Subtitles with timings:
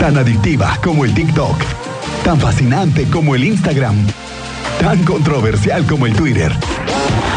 [0.00, 1.56] Tan adictiva como el TikTok.
[2.22, 3.96] Tan fascinante como el Instagram.
[4.80, 6.52] Tan controversial como el Twitter.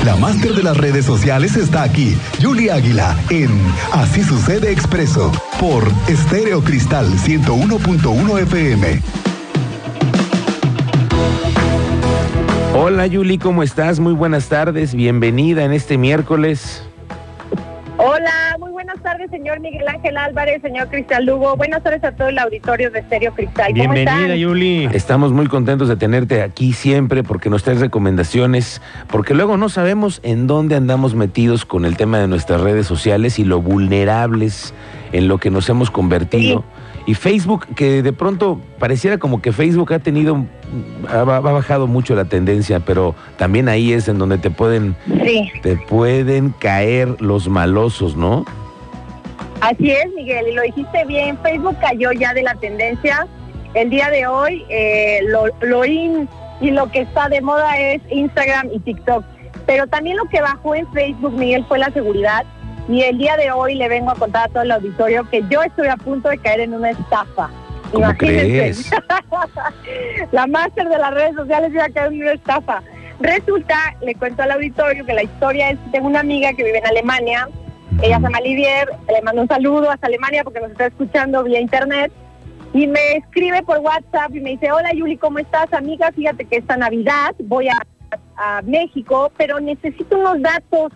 [0.05, 3.49] La máster de las redes sociales está aquí, Julie Águila, en
[3.91, 9.01] Así sucede expreso, por Estéreo Cristal 101.1 FM.
[12.75, 13.99] Hola Yuli, ¿cómo estás?
[13.99, 16.83] Muy buenas tardes, bienvenida en este miércoles.
[19.31, 21.55] Señor Miguel Ángel Álvarez, señor Cristal Lugo.
[21.55, 23.67] Buenas tardes a todo el auditorio de Estéreo Cristal.
[23.71, 24.37] ¿Cómo Bienvenida, están?
[24.37, 24.89] Yuli.
[24.93, 30.19] Estamos muy contentos de tenerte aquí siempre porque nos traes recomendaciones, porque luego no sabemos
[30.23, 34.73] en dónde andamos metidos con el tema de nuestras redes sociales y lo vulnerables
[35.13, 36.65] en lo que nos hemos convertido.
[37.07, 40.45] Y Facebook, que de pronto pareciera como que Facebook ha tenido,
[41.09, 45.49] ha, ha bajado mucho la tendencia, pero también ahí es en donde te pueden, Sí,
[45.63, 48.45] te pueden caer los malosos, ¿no?
[49.61, 51.37] Así es, Miguel, y lo dijiste bien.
[51.39, 53.27] Facebook cayó ya de la tendencia.
[53.73, 56.27] El día de hoy, eh, lo, lo in
[56.59, 59.23] y lo que está de moda es Instagram y TikTok.
[59.65, 62.43] Pero también lo que bajó en Facebook, Miguel, fue la seguridad.
[62.89, 65.61] Y el día de hoy le vengo a contar a todo el auditorio que yo
[65.61, 67.49] estoy a punto de caer en una estafa.
[67.91, 68.89] ¿Cómo Imagínense.
[68.89, 68.91] crees?
[70.31, 72.81] la máster de las redes sociales iba a caer en una estafa.
[73.19, 76.87] Resulta, le cuento al auditorio que la historia es tengo una amiga que vive en
[76.87, 77.47] Alemania,
[78.01, 81.59] ella se llama Livier, le mando un saludo hasta Alemania porque nos está escuchando vía
[81.59, 82.11] internet
[82.73, 86.11] y me escribe por WhatsApp y me dice, hola Yuli, ¿cómo estás amiga?
[86.11, 87.73] Fíjate que esta Navidad voy a,
[88.37, 90.93] a México, pero necesito unos datos.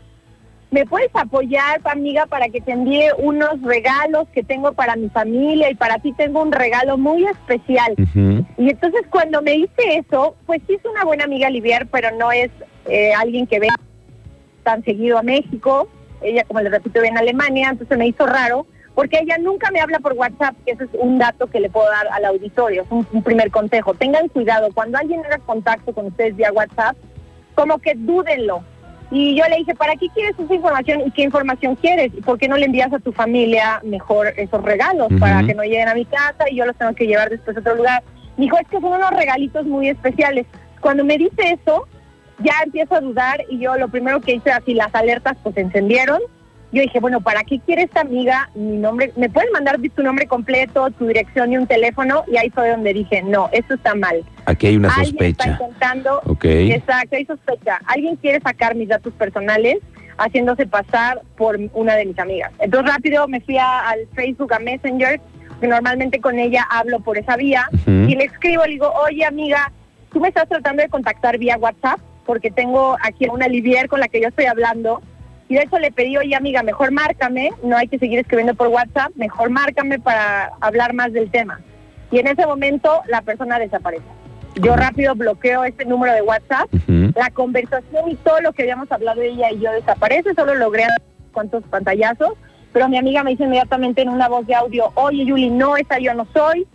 [0.71, 5.69] ¿Me puedes apoyar, amiga, para que te envíe unos regalos que tengo para mi familia
[5.69, 7.95] y para ti tengo un regalo muy especial?
[8.57, 12.31] Y entonces cuando me dice eso, pues sí es una buena amiga Livier, pero no
[12.31, 12.49] es
[12.87, 13.75] eh, alguien que vea
[14.63, 15.87] tan seguido a México.
[16.25, 19.79] Ella, como le repito, vive en Alemania, entonces me hizo raro, porque ella nunca me
[19.79, 22.87] habla por WhatsApp, que ese es un dato que le puedo dar al auditorio, es
[22.91, 23.93] un, un primer consejo.
[23.93, 26.95] Tengan cuidado, cuando alguien haga contacto con ustedes vía WhatsApp,
[27.55, 28.63] como que dúdenlo.
[29.11, 32.11] Y yo le dije, ¿para qué quieres esa información y qué información quieres?
[32.15, 35.63] ¿Y por qué no le envías a tu familia mejor esos regalos para que no
[35.63, 38.03] lleguen a mi casa y yo los tengo que llevar después a otro lugar?
[38.35, 40.47] Me dijo, es que son unos regalitos muy especiales.
[40.81, 41.87] Cuando me dice eso,
[42.39, 46.19] ya empiezo a dudar y yo lo primero que hice, así las alertas pues encendieron.
[46.71, 49.13] Yo dije, bueno, ¿para qué quiere esta amiga mi nombre?
[49.15, 52.25] ¿Me pueden mandar tu nombre completo, tu dirección y un teléfono?
[52.27, 54.23] Y ahí fue donde dije, no, eso está mal.
[54.45, 55.63] Aquí hay una Alguien está sospecha.
[55.63, 56.43] intentando Ok.
[56.45, 57.79] Exacto, hay sospecha.
[57.85, 59.77] Alguien quiere sacar mis datos personales
[60.17, 62.51] haciéndose pasar por una de mis amigas.
[62.59, 65.21] Entonces rápido me fui a- al Facebook, a Messenger,
[65.61, 69.71] que normalmente con ella hablo por esa vía, y le escribo, le digo, oye amiga,
[70.11, 73.99] tú me estás tratando de contactar vía WhatsApp, porque tengo aquí a una Livier con
[73.99, 75.01] la que yo estoy hablando,
[75.47, 78.67] y de hecho le pedí, oye amiga, mejor márcame, no hay que seguir escribiendo por
[78.67, 81.61] WhatsApp, mejor márcame para hablar más del tema.
[82.11, 84.05] Y en ese momento la persona desaparece.
[84.55, 89.21] Yo rápido bloqueo este número de WhatsApp la conversación y todo lo que habíamos hablado
[89.21, 90.85] ella y yo desaparece, solo logré
[91.33, 92.33] cuantos pantallazos,
[92.71, 95.99] pero mi amiga me dice inmediatamente en una voz de audio, oye Yuli, no, esa
[95.99, 96.65] yo no soy,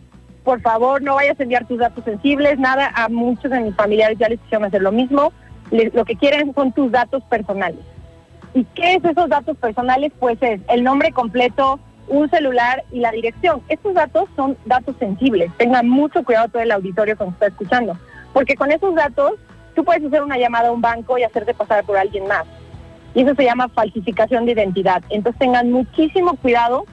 [0.45, 4.19] por favor no vayas a enviar tus datos sensibles, nada, a muchos de mis familiares
[4.19, 5.33] ya les quisieron hacer lo mismo,
[5.71, 7.81] lo que quieren son tus datos personales.
[8.55, 10.13] ¿Y qué es esos datos personales?
[10.19, 11.79] Pues es el nombre completo,
[12.09, 13.63] un celular y la dirección.
[13.69, 15.53] Estos datos son datos sensibles.
[15.57, 17.97] Tengan mucho cuidado todo el auditorio que está escuchando,
[18.33, 19.35] porque con esos datos
[19.75, 22.45] tú puedes hacer una llamada a un banco y hacerte pasar por alguien más.
[23.15, 25.03] Y eso se llama falsificación de identidad.
[25.11, 26.87] Entonces tengan muchísimo cuidado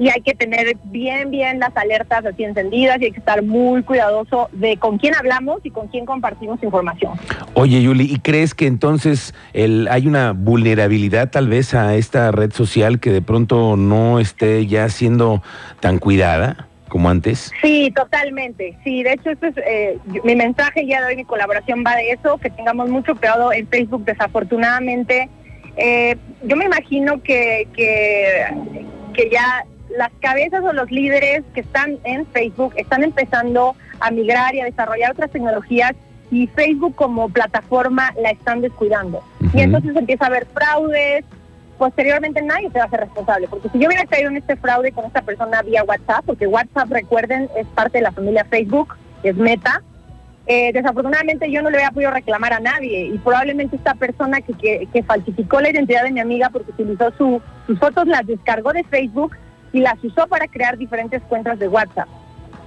[0.00, 3.82] y hay que tener bien, bien las alertas así encendidas y hay que estar muy
[3.82, 7.12] cuidadoso de con quién hablamos y con quién compartimos información.
[7.52, 12.50] Oye, Yuli, ¿y crees que entonces el, hay una vulnerabilidad tal vez a esta red
[12.50, 15.42] social que de pronto no esté ya siendo
[15.80, 17.52] tan cuidada como antes?
[17.60, 18.78] Sí, totalmente.
[18.82, 22.38] Sí, de hecho, es, eh, mi mensaje ya de hoy, mi colaboración va de eso,
[22.38, 24.06] que tengamos mucho cuidado en Facebook.
[24.06, 25.28] Desafortunadamente,
[25.76, 28.46] eh, yo me imagino que, que,
[29.12, 34.54] que ya las cabezas o los líderes que están en Facebook están empezando a migrar
[34.54, 35.92] y a desarrollar otras tecnologías
[36.30, 39.22] y Facebook como plataforma la están descuidando.
[39.52, 41.24] Y entonces empieza a haber fraudes,
[41.76, 44.92] posteriormente nadie se va a hacer responsable, porque si yo hubiera caído en este fraude
[44.92, 49.34] con esta persona vía WhatsApp, porque WhatsApp, recuerden, es parte de la familia Facebook, es
[49.36, 49.82] Meta,
[50.46, 54.52] eh, desafortunadamente yo no le había podido reclamar a nadie y probablemente esta persona que,
[54.54, 58.72] que, que falsificó la identidad de mi amiga porque utilizó su, sus fotos, las descargó
[58.72, 59.36] de Facebook
[59.72, 62.08] y las usó para crear diferentes cuentas de WhatsApp.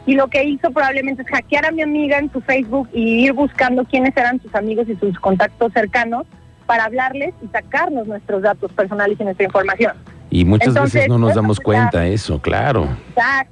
[0.05, 3.33] Y lo que hizo probablemente es hackear a mi amiga en su Facebook y ir
[3.33, 6.25] buscando quiénes eran sus amigos y sus contactos cercanos
[6.65, 9.93] para hablarles y sacarnos nuestros datos personales y nuestra información.
[10.29, 12.87] Y muchas Entonces, veces no nos eso damos cuenta eso, claro.
[13.15, 13.47] Ya,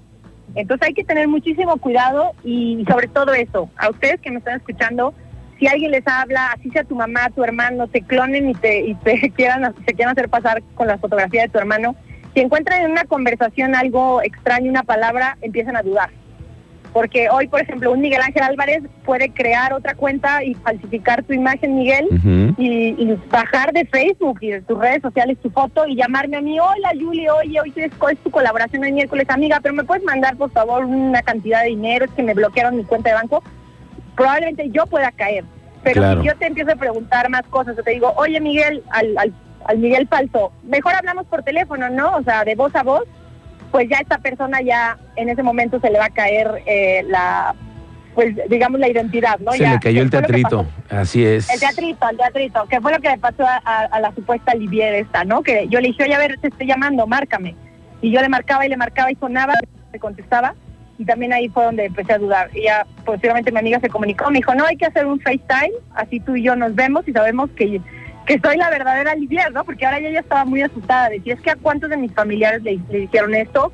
[0.55, 4.57] Entonces hay que tener muchísimo cuidado y sobre todo eso, a ustedes que me están
[4.57, 5.13] escuchando,
[5.59, 8.95] si alguien les habla, así sea tu mamá, tu hermano, te clonen y te, y
[8.95, 11.95] te quieran, se quieran hacer pasar con la fotografía de tu hermano,
[12.33, 16.09] si encuentran en una conversación algo extraño, una palabra, empiezan a dudar.
[16.93, 21.31] Porque hoy, por ejemplo, un Miguel Ángel Álvarez puede crear otra cuenta y falsificar tu
[21.31, 22.05] imagen, Miguel,
[22.57, 22.67] y,
[23.01, 26.59] y bajar de Facebook y de tus redes sociales tu foto y llamarme a mí,
[26.59, 30.35] hola Yuli, oye, hoy es, es tu colaboración el miércoles, amiga, pero me puedes mandar
[30.35, 33.41] por favor una cantidad de dinero, es que me bloquearon mi cuenta de banco,
[34.17, 35.45] probablemente yo pueda caer.
[35.83, 36.21] Pero Claro.
[36.21, 39.33] si yo te empiezo a preguntar más cosas, o te digo, oye Miguel, al, al,
[39.65, 42.15] al Miguel falso, mejor hablamos por teléfono, ¿no?
[42.17, 43.03] O sea, de voz a voz,
[43.71, 47.55] pues ya esta persona ya en ese momento se le va a caer eh, la,
[48.15, 49.51] pues digamos la identidad, ¿no?
[49.53, 50.65] Se Ya, le cayó el teatrito.
[50.89, 51.49] Así es.
[51.49, 54.51] El teatrito, el teatrito, que fue lo que le pasó a, a- a la supuesta
[54.53, 55.41] Olivier esta, ¿no?
[55.41, 57.55] Que yo le dije, oye, a ver, te estoy llamando, márcame.
[58.01, 59.53] Y yo le marcaba y le marcaba y sonaba,
[59.91, 60.53] se contestaba.
[60.97, 62.49] Y también ahí fue donde empecé a dudar.
[62.53, 65.71] Y ya, posteriormente mi amiga se comunicó, me dijo, no, hay que hacer un FaceTime,
[65.95, 67.81] así tú y yo nos vemos y sabemos que,
[68.25, 69.63] que soy la verdadera Olivier, ¿no?
[69.63, 71.09] Porque ahora ella ya estaba muy asustada.
[71.09, 73.71] Decía, es que a cuántos de mis familiares le, le dijeron esto.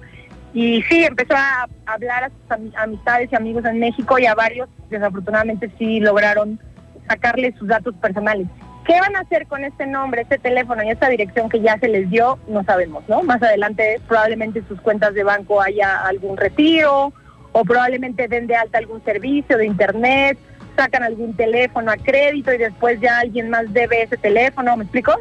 [0.54, 4.34] Y sí, empezó a hablar a sus ami- amistades y amigos en México y a
[4.34, 6.60] varios, desafortunadamente, sí lograron
[7.08, 8.48] sacarle sus datos personales.
[8.86, 11.90] ¿Qué van a hacer con este nombre, este teléfono y esta dirección que ya se
[11.90, 12.40] les dio?
[12.48, 13.22] No sabemos, ¿no?
[13.22, 17.12] Más adelante probablemente sus cuentas de banco haya algún retiro
[17.52, 20.38] o probablemente den de alta algún servicio de internet,
[20.78, 25.14] sacan algún teléfono a crédito y después ya alguien más debe ese teléfono, ¿me explico?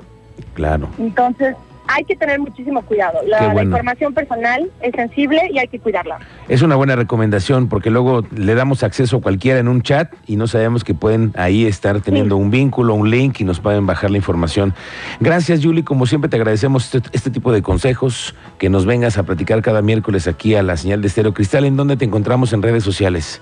[0.55, 0.88] Claro.
[0.99, 1.56] Entonces
[1.88, 3.20] hay que tener muchísimo cuidado.
[3.26, 6.19] La, información personal es sensible y hay que cuidarla.
[6.49, 10.37] Es una buena recomendación porque luego le damos acceso a cualquiera en un chat y
[10.37, 14.11] no sabemos que pueden ahí estar teniendo un vínculo, un link y nos pueden bajar
[14.11, 14.75] la información.
[15.20, 15.85] Gracias, Julie.
[15.85, 19.82] Como siempre, te agradecemos este, este tipo de consejos, que nos vengas a platicar cada
[19.82, 21.64] miércoles aquí a la señal de Estéreo Cristal.
[21.64, 23.41] ¿En dónde te encontramos en redes sociales?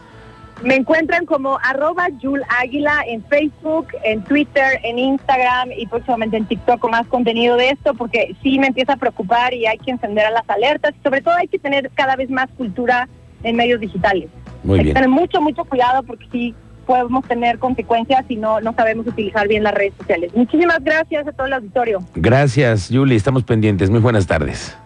[0.64, 6.46] Me encuentran como arroba Yul Águila en Facebook, en Twitter, en Instagram y próximamente en
[6.46, 9.90] TikTok con más contenido de esto porque sí me empieza a preocupar y hay que
[9.90, 13.08] encender a las alertas y sobre todo hay que tener cada vez más cultura
[13.43, 14.31] en medios digitales.
[14.62, 14.94] Muy hay bien.
[14.94, 16.55] que tener mucho, mucho cuidado porque sí
[16.87, 20.32] podemos tener consecuencias si no, no sabemos utilizar bien las redes sociales.
[20.34, 22.00] Muchísimas gracias a todo el auditorio.
[22.14, 23.16] Gracias, Julie.
[23.16, 23.90] Estamos pendientes.
[23.90, 24.76] Muy buenas tardes.